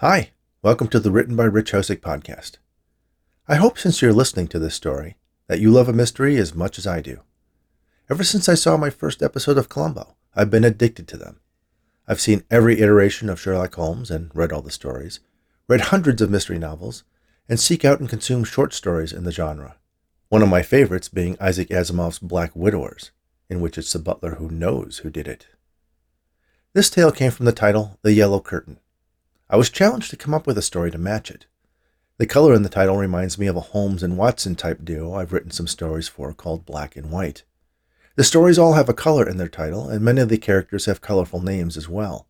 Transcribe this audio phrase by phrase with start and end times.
[0.00, 2.58] Hi, welcome to the Written by Rich Hosek podcast.
[3.48, 6.76] I hope since you're listening to this story that you love a mystery as much
[6.76, 7.20] as I do.
[8.10, 11.40] Ever since I saw my first episode of Columbo, I've been addicted to them.
[12.06, 15.20] I've seen every iteration of Sherlock Holmes and read all the stories,
[15.66, 17.04] read hundreds of mystery novels,
[17.48, 19.76] and seek out and consume short stories in the genre.
[20.28, 23.12] One of my favorites being Isaac Asimov's Black Widowers,
[23.48, 25.46] in which it's the butler who knows who did it.
[26.74, 28.78] This tale came from the title The Yellow Curtain
[29.48, 31.46] I was challenged to come up with a story to match it.
[32.18, 35.32] The color in the title reminds me of a Holmes and Watson type duo I've
[35.32, 37.44] written some stories for called Black and White.
[38.16, 41.00] The stories all have a color in their title, and many of the characters have
[41.00, 42.26] colorful names as well.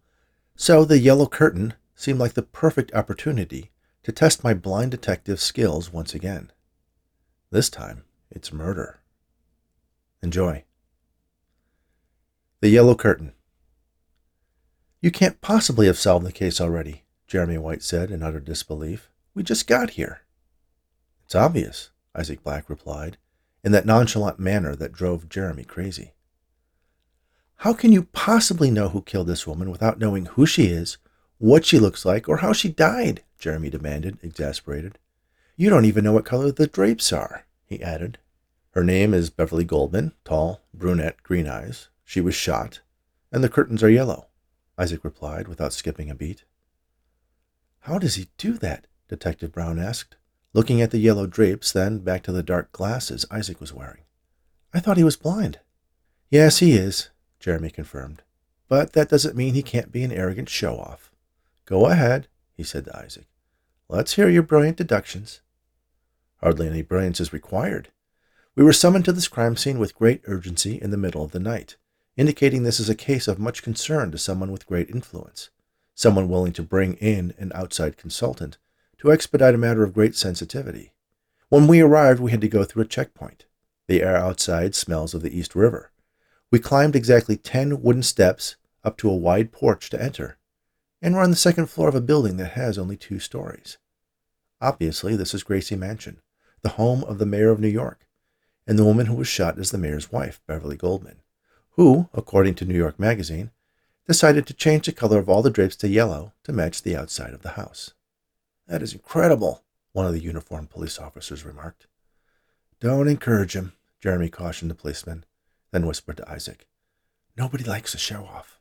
[0.56, 3.70] So the yellow curtain seemed like the perfect opportunity
[4.02, 6.52] to test my blind detective skills once again.
[7.50, 9.00] This time, it's murder.
[10.22, 10.64] Enjoy.
[12.60, 13.32] The Yellow Curtain.
[15.00, 19.10] You can't possibly have solved the case already, Jeremy White said in utter disbelief.
[19.34, 20.22] We just got here.
[21.24, 23.18] It's obvious, Isaac Black replied,
[23.64, 26.12] in that nonchalant manner that drove Jeremy crazy.
[27.60, 30.98] How can you possibly know who killed this woman without knowing who she is,
[31.38, 33.22] what she looks like, or how she died?
[33.38, 34.98] Jeremy demanded, exasperated.
[35.56, 38.18] You don't even know what color the drapes are, he added.
[38.70, 41.88] Her name is Beverly Goldman, tall, brunette, green eyes.
[42.04, 42.80] She was shot,
[43.32, 44.26] and the curtains are yellow,
[44.78, 46.44] Isaac replied without skipping a beat.
[47.86, 48.88] How does he do that?
[49.06, 50.16] Detective Brown asked,
[50.52, 54.02] looking at the yellow drapes, then back to the dark glasses Isaac was wearing.
[54.74, 55.60] I thought he was blind.
[56.28, 58.22] Yes, he is, Jeremy confirmed.
[58.68, 61.12] But that doesn't mean he can't be an arrogant show off.
[61.64, 62.26] Go ahead,
[62.56, 63.28] he said to Isaac.
[63.88, 65.40] Let's hear your brilliant deductions.
[66.42, 67.92] Hardly any brilliance is required.
[68.56, 71.38] We were summoned to this crime scene with great urgency in the middle of the
[71.38, 71.76] night,
[72.16, 75.50] indicating this is a case of much concern to someone with great influence
[75.96, 78.58] someone willing to bring in an outside consultant
[78.98, 80.92] to expedite a matter of great sensitivity.
[81.48, 83.46] When we arrived, we had to go through a checkpoint.
[83.88, 85.90] The air outside smells of the East River.
[86.52, 90.38] We climbed exactly ten wooden steps up to a wide porch to enter,
[91.00, 93.78] and we're on the second floor of a building that has only two stories.
[94.60, 96.20] Obviously, this is Gracie Mansion,
[96.62, 98.06] the home of the mayor of New York,
[98.66, 101.20] and the woman who was shot is the mayor's wife, Beverly Goldman,
[101.70, 103.50] who, according to New York Magazine,
[104.06, 107.34] decided to change the color of all the drapes to yellow to match the outside
[107.34, 107.92] of the house.
[108.68, 111.86] That is incredible, one of the uniformed police officers remarked.
[112.80, 115.24] Don't encourage him, Jeremy cautioned the policeman,
[115.72, 116.66] then whispered to Isaac.
[117.36, 118.60] Nobody likes a show off.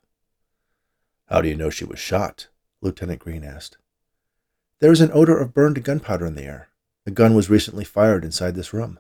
[1.27, 2.47] How do you know she was shot?
[2.81, 3.77] Lieutenant Green asked.
[4.79, 6.69] There is an odor of burned gunpowder in the air.
[7.05, 8.99] The gun was recently fired inside this room.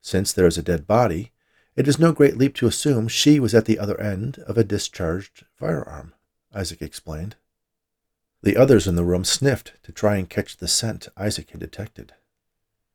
[0.00, 1.32] Since there is a dead body,
[1.76, 4.64] it is no great leap to assume she was at the other end of a
[4.64, 6.14] discharged firearm,
[6.54, 7.36] Isaac explained.
[8.42, 12.12] The others in the room sniffed to try and catch the scent Isaac had detected.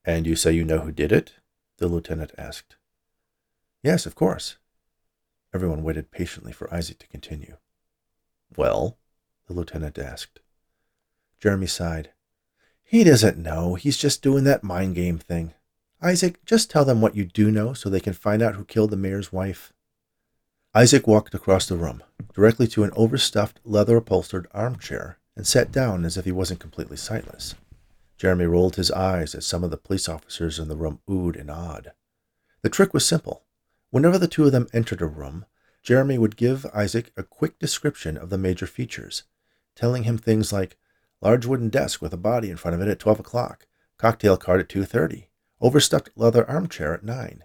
[0.06, 1.34] And you say you know who did it?
[1.78, 2.76] the lieutenant asked.
[3.82, 4.58] Yes, of course.
[5.54, 7.58] Everyone waited patiently for Isaac to continue.
[8.56, 8.98] Well?
[9.48, 10.40] the lieutenant asked.
[11.40, 12.12] Jeremy sighed.
[12.84, 13.76] He doesn't know.
[13.76, 15.54] He's just doing that mind game thing.
[16.02, 18.92] Isaac, just tell them what you do know so they can find out who killed
[18.92, 19.74] the mayor's wife.
[20.74, 26.06] Isaac walked across the room, directly to an overstuffed, leather upholstered armchair, and sat down
[26.06, 27.56] as if he wasn't completely sightless.
[28.18, 31.50] Jeremy rolled his eyes as some of the police officers in the room oohed and
[31.50, 31.92] awed.
[32.62, 33.44] The trick was simple.
[33.90, 35.46] Whenever the two of them entered a room,
[35.82, 39.24] Jeremy would give Isaac a quick description of the major features,
[39.76, 40.78] telling him things like
[41.22, 43.66] large wooden desk with a body in front of it at twelve o'clock,
[43.98, 45.29] cocktail cart at two thirty,
[45.62, 47.44] overstuffed leather armchair at nine.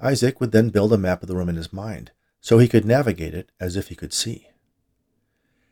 [0.00, 2.10] Isaac would then build a map of the room in his mind,
[2.40, 4.48] so he could navigate it as if he could see.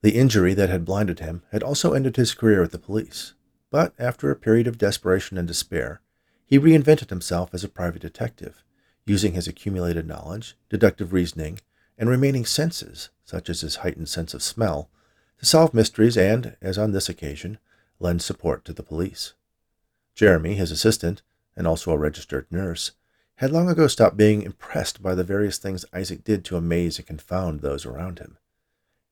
[0.03, 3.35] The injury that had blinded him had also ended his career with the police,
[3.71, 6.01] but after a period of desperation and despair,
[6.45, 8.63] he reinvented himself as a private detective,
[9.07, 11.59] using his accumulated knowledge, deductive reasoning,
[11.99, 14.91] and remaining senses, such as his heightened sense of smell,
[15.39, 17.59] to solve mysteries and, as on this occasion,
[17.99, 19.35] lend support to the police.
[20.15, 21.23] Jeremy, his assistant,
[21.57, 22.93] and also a registered nurse,
[23.37, 27.07] had long ago stopped being impressed by the various things Isaac did to amaze and
[27.07, 28.39] confound those around him.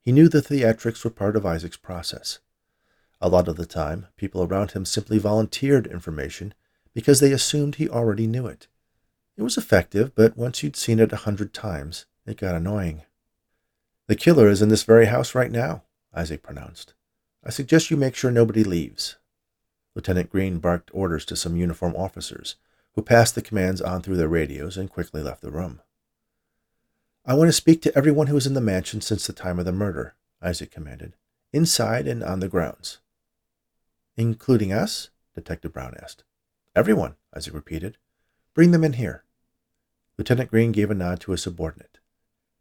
[0.02, 2.38] He knew the theatrics were part of Isaac's process.
[3.20, 6.54] A lot of the time, people around him simply volunteered information
[6.94, 8.66] because they assumed he already knew it.
[9.36, 13.02] It was effective, but once you'd seen it a hundred times, it got annoying.
[14.06, 15.82] The killer is in this very house right now,
[16.14, 16.94] Isaac pronounced.
[17.44, 19.16] I suggest you make sure nobody leaves.
[19.94, 22.56] Lieutenant Green barked orders to some uniformed officers,
[22.94, 25.80] who passed the commands on through their radios and quickly left the room.
[27.24, 29.64] I want to speak to everyone who was in the mansion since the time of
[29.64, 31.14] the murder, Isaac commanded,
[31.52, 32.98] inside and on the grounds.
[34.16, 35.10] Including us?
[35.34, 36.24] Detective Brown asked.
[36.74, 37.98] Everyone, Isaac repeated.
[38.54, 39.24] Bring them in here.
[40.18, 41.98] Lieutenant Green gave a nod to his subordinate.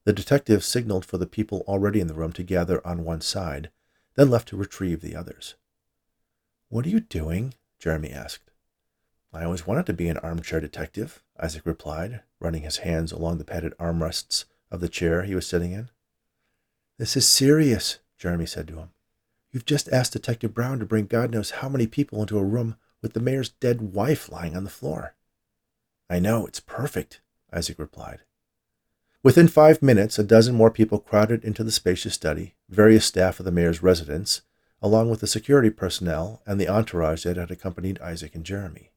[0.05, 3.69] The detective signaled for the people already in the room to gather on one side,
[4.15, 5.55] then left to retrieve the others.
[6.69, 7.55] What are you doing?
[7.79, 8.51] Jeremy asked.
[9.33, 13.43] I always wanted to be an armchair detective, Isaac replied, running his hands along the
[13.43, 15.89] padded armrests of the chair he was sitting in.
[16.99, 18.89] This is serious, Jeremy said to him.
[19.51, 22.75] You've just asked Detective Brown to bring God knows how many people into a room
[23.01, 25.15] with the mayor's dead wife lying on the floor.
[26.07, 27.21] I know, it's perfect,
[27.51, 28.19] Isaac replied.
[29.23, 33.45] Within five minutes, a dozen more people crowded into the spacious study, various staff of
[33.45, 34.43] the mayor's residence,
[34.81, 38.91] along with the security personnel and the entourage that had accompanied Isaac and Jeremy.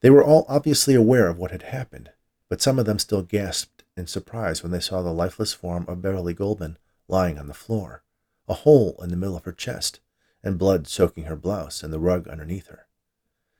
[0.00, 2.10] They were all obviously aware of what had happened,
[2.48, 6.02] but some of them still gasped in surprise when they saw the lifeless form of
[6.02, 6.78] Beverly Goldman
[7.08, 8.02] lying on the floor,
[8.48, 10.00] a hole in the middle of her chest,
[10.42, 12.86] and blood soaking her blouse and the rug underneath her.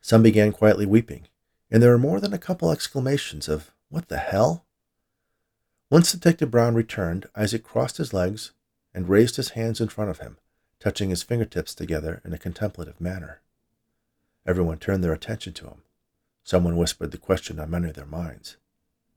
[0.00, 1.26] Some began quietly weeping,
[1.70, 4.66] and there were more than a couple exclamations of, What the hell?
[5.90, 8.52] Once Detective Brown returned, Isaac crossed his legs
[8.94, 10.38] and raised his hands in front of him,
[10.80, 13.40] touching his fingertips together in a contemplative manner.
[14.46, 15.82] Everyone turned their attention to him.
[16.44, 18.56] Someone whispered the question on many of their minds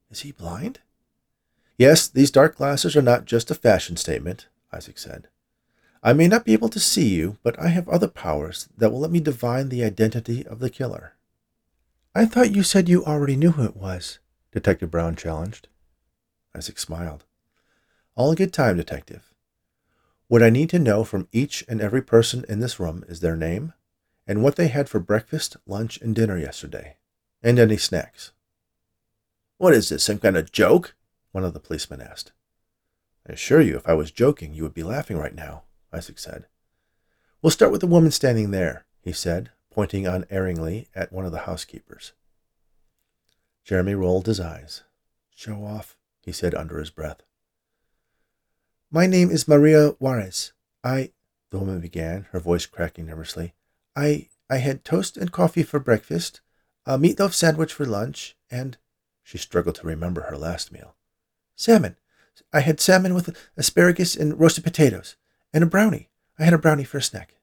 [0.09, 0.79] Is he blind?
[1.77, 5.27] Yes, these dark glasses are not just a fashion statement, Isaac said.
[6.01, 8.99] I may not be able to see you, but I have other powers that will
[8.99, 11.13] let me divine the identity of the killer.
[12.15, 14.19] I thought you said you already knew who it was,
[14.51, 15.67] Detective Brown challenged.
[16.55, 17.25] Isaac smiled.
[18.15, 19.28] All in good time, Detective.
[20.29, 23.35] What I need to know from each and every person in this room is their
[23.35, 23.73] name
[24.27, 26.97] and what they had for breakfast, lunch, and dinner yesterday
[27.41, 28.31] and any snacks.
[29.57, 30.93] What is this, some kind of joke?
[31.31, 32.31] One of the policemen asked.
[33.27, 36.45] I assure you, if I was joking, you would be laughing right now, Isaac said.
[37.41, 41.39] We'll start with the woman standing there, he said, pointing unerringly at one of the
[41.39, 42.13] housekeepers.
[43.63, 44.83] Jeremy rolled his eyes.
[45.33, 47.23] Show off, he said under his breath.
[48.91, 50.51] My name is Maria Juarez.
[50.83, 51.11] I,
[51.51, 53.53] the woman began, her voice cracking nervously.
[53.95, 56.41] I, I had toast and coffee for breakfast,
[56.87, 58.77] a meatloaf sandwich for lunch, and
[59.21, 60.95] she struggled to remember her last meal.
[61.55, 61.97] Salmon.
[62.51, 65.17] I had salmon with asparagus and roasted potatoes,
[65.53, 66.09] and a brownie.
[66.39, 67.35] I had a brownie for a snack.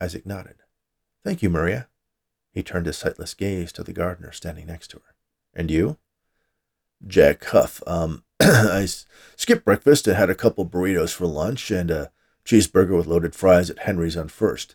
[0.00, 0.56] Isaac nodded.
[1.22, 1.86] Thank you, Maria.
[2.50, 5.14] He turned his sightless gaze to the gardener standing next to her.
[5.54, 5.98] And you?
[7.06, 7.80] Jack Huff.
[7.86, 8.88] Um, I
[9.36, 12.10] skipped breakfast and had a couple burritos for lunch and a
[12.46, 14.74] cheeseburger with loaded fries at Henry's on First.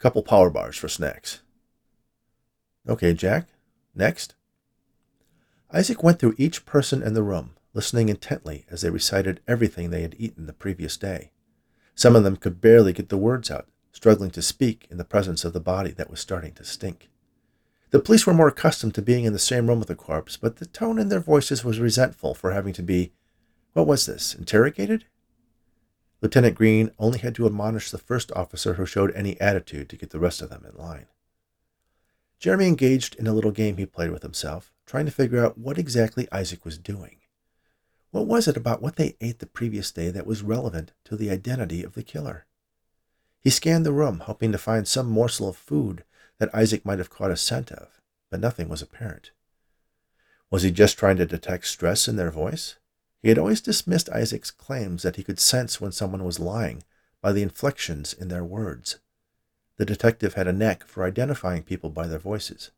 [0.00, 1.40] Couple power bars for snacks.
[2.88, 3.46] Okay, Jack.
[3.94, 4.34] Next.
[5.70, 10.02] Isaac went through each person in the room, listening intently as they recited everything they
[10.02, 11.30] had eaten the previous day.
[11.94, 15.44] Some of them could barely get the words out, struggling to speak in the presence
[15.44, 17.08] of the body that was starting to stink.
[17.92, 20.56] The police were more accustomed to being in the same room with the corpse, but
[20.56, 23.12] the tone in their voices was resentful for having to be,
[23.74, 25.04] what was this, interrogated?
[26.22, 30.08] Lieutenant Green only had to admonish the first officer who showed any attitude to get
[30.08, 31.04] the rest of them in line.
[32.38, 35.76] Jeremy engaged in a little game he played with himself, trying to figure out what
[35.76, 37.18] exactly Isaac was doing.
[38.10, 41.28] What was it about what they ate the previous day that was relevant to the
[41.28, 42.46] identity of the killer?
[43.38, 46.04] He scanned the room, hoping to find some morsel of food
[46.42, 49.30] that Isaac might have caught a scent of, but nothing was apparent.
[50.50, 52.74] Was he just trying to detect stress in their voice?
[53.22, 56.82] He had always dismissed Isaac's claims that he could sense when someone was lying
[57.20, 58.98] by the inflections in their words.
[59.76, 62.72] The detective had a knack for identifying people by their voices.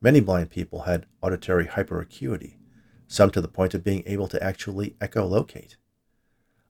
[0.00, 2.58] Many blind people had auditory hyperacuity,
[3.08, 5.74] some to the point of being able to actually echolocate.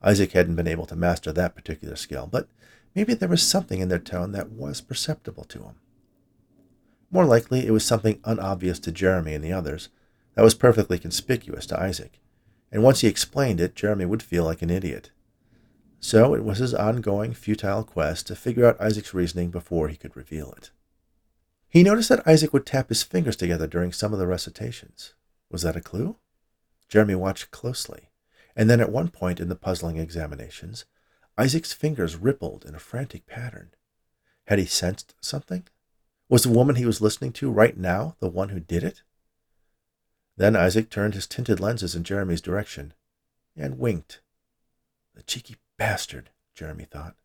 [0.01, 2.49] Isaac hadn't been able to master that particular skill, but
[2.95, 5.75] maybe there was something in their tone that was perceptible to him.
[7.11, 9.89] More likely, it was something unobvious to Jeremy and the others
[10.35, 12.21] that was perfectly conspicuous to Isaac,
[12.71, 15.11] and once he explained it, Jeremy would feel like an idiot.
[15.99, 20.17] So it was his ongoing, futile quest to figure out Isaac's reasoning before he could
[20.17, 20.71] reveal it.
[21.69, 25.15] He noticed that Isaac would tap his fingers together during some of the recitations.
[25.51, 26.17] Was that a clue?
[26.89, 28.09] Jeremy watched closely,
[28.57, 30.85] and then at one point in the puzzling examinations,
[31.37, 33.71] Isaac's fingers rippled in a frantic pattern.
[34.47, 35.65] Had he sensed something?
[36.31, 39.03] Was the woman he was listening to right now the one who did it?
[40.37, 42.95] Then Isaac turned his tinted lenses in Jeremy's direction
[43.57, 44.21] and winked.
[45.17, 47.17] The cheeky Bastard, Jeremy thought.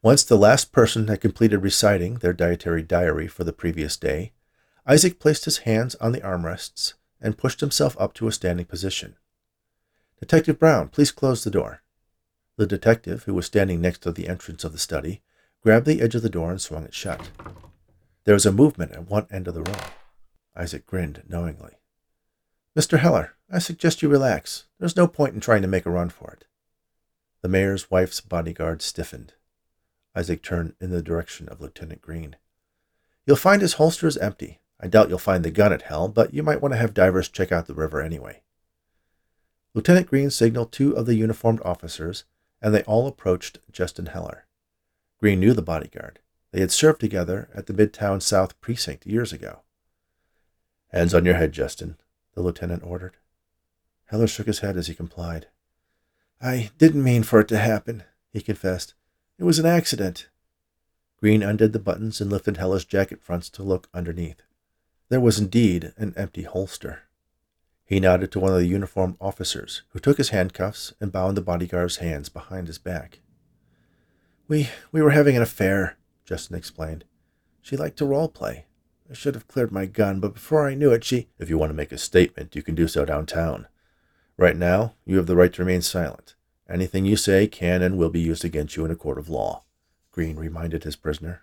[0.00, 4.32] Once the last person had completed reciting their dietary diary for the previous day,
[4.86, 9.16] Isaac placed his hands on the armrests and pushed himself up to a standing position.
[10.20, 11.82] Detective Brown, please close the door.
[12.56, 15.20] The detective, who was standing next to the entrance of the study,
[15.62, 17.28] grabbed the edge of the door and swung it shut.
[18.30, 19.80] There was a movement at one end of the room.
[20.54, 21.80] Isaac grinned knowingly.
[22.78, 23.00] Mr.
[23.00, 24.66] Heller, I suggest you relax.
[24.78, 26.44] There's no point in trying to make a run for it.
[27.42, 29.32] The mayor's wife's bodyguard stiffened.
[30.14, 32.36] Isaac turned in the direction of Lieutenant Green.
[33.26, 34.60] You'll find his holster is empty.
[34.78, 37.28] I doubt you'll find the gun at Hell, but you might want to have divers
[37.28, 38.42] check out the river anyway.
[39.74, 42.22] Lieutenant Green signaled two of the uniformed officers,
[42.62, 44.46] and they all approached Justin Heller.
[45.18, 46.20] Green knew the bodyguard.
[46.52, 49.60] They had served together at the Midtown South Precinct years ago.
[50.88, 51.96] Hands on your head, Justin,
[52.34, 53.16] the lieutenant ordered.
[54.06, 55.46] Heller shook his head as he complied.
[56.40, 58.02] I didn't mean for it to happen,
[58.32, 58.94] he confessed.
[59.38, 60.28] It was an accident.
[61.18, 64.42] Green undid the buttons and lifted Heller's jacket fronts to look underneath.
[65.10, 67.02] There was indeed an empty holster.
[67.84, 71.42] He nodded to one of the uniformed officers, who took his handcuffs and bound the
[71.42, 73.20] bodyguard's hands behind his back.
[74.48, 75.96] We we were having an affair,
[76.30, 77.04] Justin explained.
[77.60, 78.66] She liked to role play.
[79.10, 81.26] I should have cleared my gun, but before I knew it, she.
[81.40, 83.66] If you want to make a statement, you can do so downtown.
[84.36, 86.36] Right now, you have the right to remain silent.
[86.68, 89.64] Anything you say can and will be used against you in a court of law,
[90.12, 91.42] Green reminded his prisoner.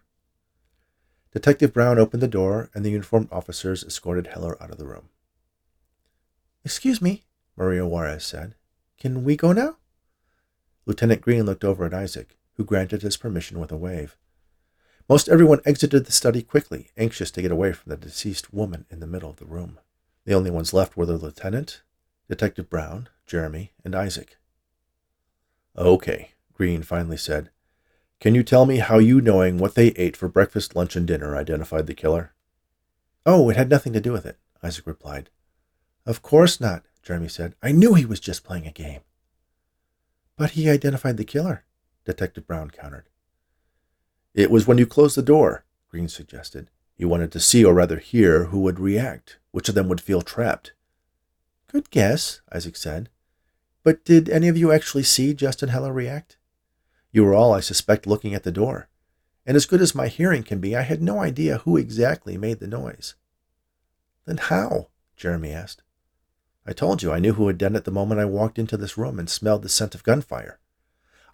[1.33, 5.09] Detective Brown opened the door, and the uniformed officers escorted Heller out of the room.
[6.63, 7.25] Excuse me,
[7.57, 8.55] Maria Juarez said.
[8.97, 9.75] Can we go now?
[10.85, 14.15] Lieutenant Green looked over at Isaac, who granted his permission with a wave.
[15.09, 18.99] Most everyone exited the study quickly, anxious to get away from the deceased woman in
[18.99, 19.79] the middle of the room.
[20.25, 21.81] The only ones left were the lieutenant,
[22.27, 24.37] Detective Brown, Jeremy, and Isaac.
[25.77, 27.51] Okay, Green finally said.
[28.19, 31.37] Can you tell me how you knowing what they ate for breakfast, lunch, and dinner
[31.37, 32.33] identified the killer?
[33.25, 35.29] Oh, it had nothing to do with it, Isaac replied.
[36.05, 37.55] Of course not, Jeremy said.
[37.63, 39.01] I knew he was just playing a game.
[40.35, 41.63] But he identified the killer,
[42.03, 43.07] Detective Brown countered.
[44.37, 46.69] It was when you closed the door, Green suggested.
[46.95, 50.21] You wanted to see, or rather hear, who would react, which of them would feel
[50.21, 50.73] trapped.
[51.71, 53.09] Good guess, Isaac said.
[53.83, 56.37] But did any of you actually see Justin Heller react?
[57.11, 58.89] You were all, I suspect, looking at the door.
[59.43, 62.59] And as good as my hearing can be, I had no idea who exactly made
[62.59, 63.15] the noise.
[64.27, 64.89] Then how?
[65.15, 65.81] Jeremy asked.
[66.63, 68.99] I told you I knew who had done it the moment I walked into this
[68.99, 70.59] room and smelled the scent of gunfire.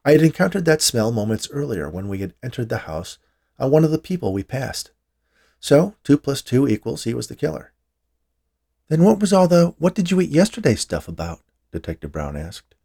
[0.05, 3.17] I had encountered that smell moments earlier when we had entered the house
[3.57, 4.91] on one of the people we passed.
[5.59, 7.71] So, two plus two equals he was the killer.
[8.89, 11.39] Then what was all the what did you eat yesterday stuff about?
[11.71, 12.75] Detective Brown asked.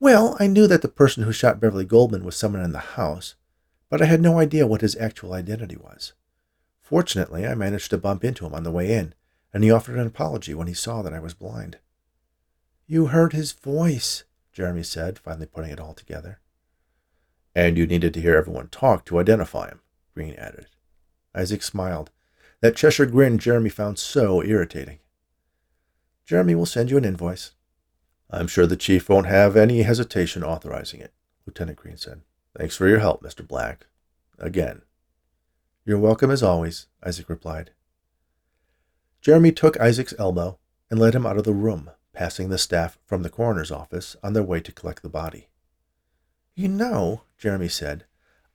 [0.00, 3.34] Well, I knew that the person who shot Beverly Goldman was someone in the house,
[3.88, 6.12] but I had no idea what his actual identity was.
[6.82, 9.14] Fortunately, I managed to bump into him on the way in,
[9.52, 11.78] and he offered an apology when he saw that I was blind.
[12.86, 14.24] You heard his voice,
[14.58, 16.40] Jeremy said, finally putting it all together.
[17.54, 19.82] And you needed to hear everyone talk to identify him,
[20.14, 20.66] Green added.
[21.32, 22.10] Isaac smiled.
[22.60, 24.98] That Cheshire grin Jeremy found so irritating.
[26.24, 27.52] Jeremy will send you an invoice.
[28.32, 31.14] I'm sure the chief won't have any hesitation authorizing it,
[31.46, 32.22] Lieutenant Green said.
[32.56, 33.46] Thanks for your help, Mr.
[33.46, 33.86] Black.
[34.40, 34.82] Again.
[35.84, 37.70] You're welcome as always, Isaac replied.
[39.20, 40.58] Jeremy took Isaac's elbow
[40.90, 44.32] and led him out of the room, passing the staff from the coroner's office on
[44.32, 45.46] their way to collect the body.
[46.56, 48.06] You know, Jeremy said,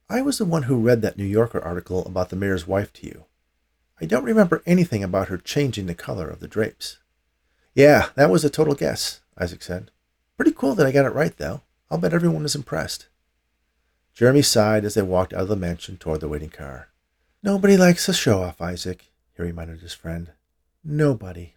[0.06, 3.06] I was the one who read that New Yorker article about the mayor's wife to
[3.06, 3.24] you.
[3.98, 6.98] I don't remember anything about her changing the color of the drapes.
[7.74, 9.90] Yeah, that was a total guess, Isaac said.
[10.36, 11.62] Pretty cool that I got it right, though.
[11.90, 13.08] I'll bet everyone was impressed.
[14.12, 16.88] Jeremy sighed as they walked out of the mansion toward the waiting car.
[17.42, 20.32] Nobody likes a show off, Isaac, he reminded his friend.
[20.84, 21.54] Nobody.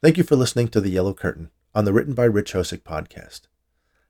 [0.00, 3.48] Thank you for listening to The Yellow Curtain on the Written by Rich Hosek podcast.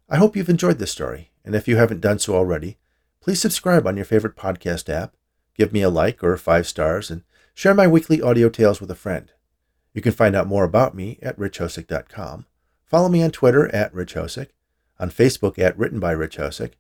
[0.06, 2.76] I hope you've enjoyed this story, and if you haven't done so already,
[3.22, 5.14] please subscribe on your favorite podcast app,
[5.56, 7.22] give me a like or five stars, and
[7.54, 9.32] share my weekly audio tales with a friend.
[9.94, 12.44] You can find out more about me at richhosek.com.
[12.84, 14.48] Follow me on Twitter at richhosek,
[15.00, 16.72] on Facebook at Written by Rich Hosek,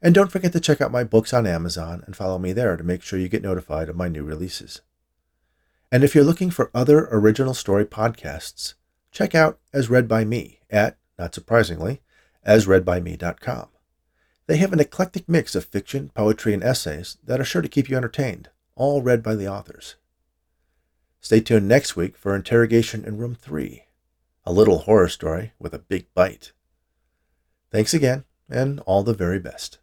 [0.00, 2.82] and don't forget to check out my books on Amazon and follow me there to
[2.84, 4.80] make sure you get notified of my new releases.
[5.90, 8.74] And if you're looking for other original story podcasts,
[9.12, 12.00] check out As Read by Me at, not surprisingly,
[12.46, 13.68] asreadbyme.com.
[14.46, 17.88] They have an eclectic mix of fiction, poetry, and essays that are sure to keep
[17.88, 19.96] you entertained, all read by the authors.
[21.20, 23.84] Stay tuned next week for Interrogation in Room 3,
[24.44, 26.52] a little horror story with a big bite.
[27.72, 29.78] Thanks again, and all the very best.